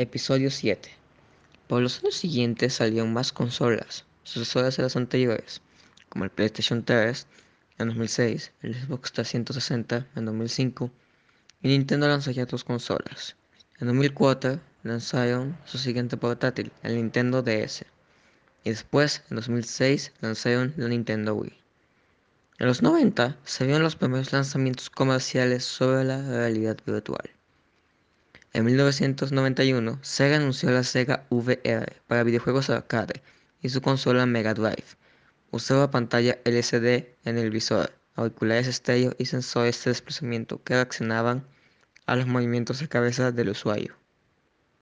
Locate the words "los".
1.82-1.98, 22.68-22.82, 23.82-23.96, 42.16-42.26